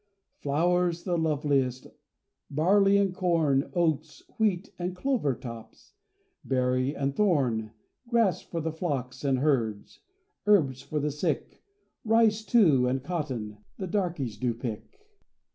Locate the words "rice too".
12.03-12.87